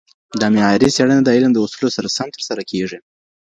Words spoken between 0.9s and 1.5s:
څېړنه د